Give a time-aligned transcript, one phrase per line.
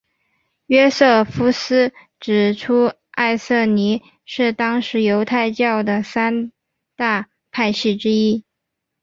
[0.65, 6.51] 约瑟夫斯指出艾赛尼是当时犹太教的三
[6.95, 8.43] 大派系之一。